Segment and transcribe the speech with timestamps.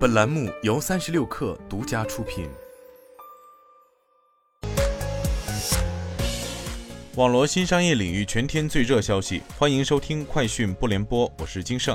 [0.00, 2.48] 本栏目由三十六氪独家出品。
[7.16, 11.94] 网罗新商业领域全天最热消息，欢迎收听快讯不联播，我是金盛。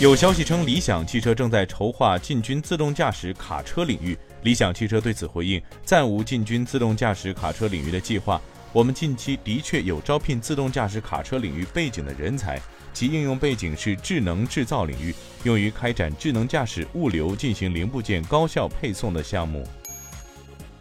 [0.00, 4.16] 有消息称，理想汽车正在筹划进军自动驾驶卡车领域。
[4.44, 8.40] 理想汽车对此回应，暂无进军自动驾驶卡车领域的计划。
[8.72, 12.60] 我们近期的确有招聘自动驾驶卡车领域背景的人才。
[12.96, 15.14] 其应用背景是智能制造领域，
[15.44, 19.68] 用于开展智能驾驶物流进行零部件高效配送的项目。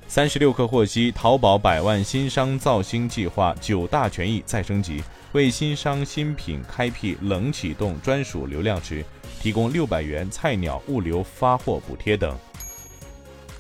[0.08, 9.04] 三十六氪获悉，淘宝百万新商造星计划九大权益再升级，为新商新品开辟冷启动专属流量池，
[9.42, 12.34] 提供六百元菜鸟物流发货补贴等。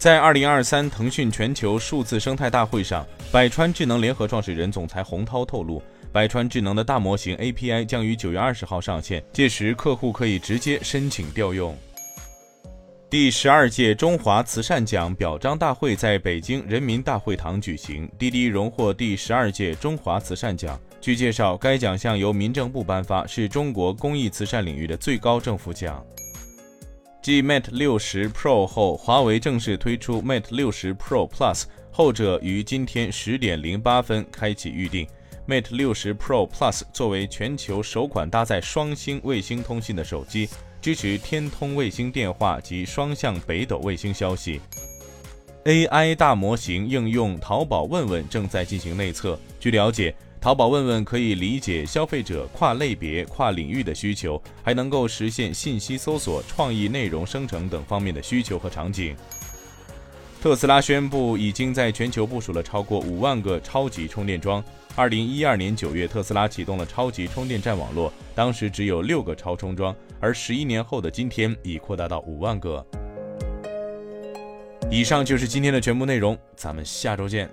[0.05, 5.81] 在二零二三腾讯全球数字生态大会上，百川智能联合创始人、总裁洪涛透露。
[6.11, 11.75] 百川智能的大模型 API 将于九月二十号上线，届时客户可以直接申请调用。
[13.09, 20.79] 第十二届中华慈善奖表彰大会在北京人民大会堂举行，滴滴荣获第十二届中华慈善奖。
[21.01, 26.05] 据介绍，该奖项由民政部颁发，是中国公益慈善领域的最高政府奖。
[27.25, 35.07] 继 Mate 六十 Pro 后，华为正式推出 Mate 六十 Pro Plus，后者于今天十点零八分开启预定。
[35.47, 40.47] Mate 六十 Pro Plus 作为全球首款搭载双星卫星通信的手机，
[40.79, 44.61] 支持天通卫星电话及双向北斗卫星消息。
[45.63, 49.35] AI 大模型应用淘宝问问正在进行内测。
[49.59, 50.13] 据了解，
[50.45, 59.15] 淘宝问问可以理解消费者跨类别、跨领域的需求，还能够实现信息搜索、创意内容生成等方面的需求和场景。
[60.39, 64.63] 特斯拉宣布，已经在全球部署了超过五万个超级充电桩。
[64.95, 72.85] 二零一二年九月，特斯拉启动了超级充电站网络，当时只有六个超充桩，而十一年后的今天，已扩大到五万个。
[74.91, 77.49] 以上就是今天的全部内容，咱们下周见。